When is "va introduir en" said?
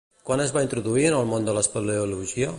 0.55-1.19